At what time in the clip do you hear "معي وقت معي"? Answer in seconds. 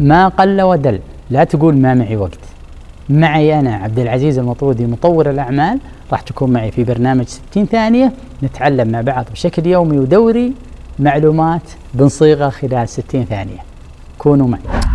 1.94-3.58